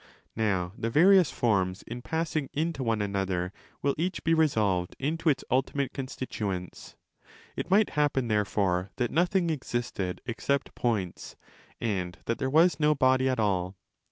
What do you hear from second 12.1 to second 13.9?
that there was no body at all.